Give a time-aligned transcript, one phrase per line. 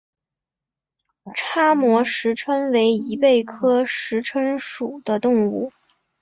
[1.35, 5.71] 叉膜石蛏为贻贝科石蛏属的动物。